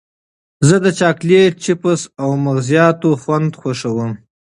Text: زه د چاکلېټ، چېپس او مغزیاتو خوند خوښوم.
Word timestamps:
زه 0.67 0.75
د 0.85 0.87
چاکلېټ، 0.99 1.53
چېپس 1.63 2.01
او 2.21 2.29
مغزیاتو 2.45 3.09
خوند 3.21 3.51
خوښوم. 3.59 4.11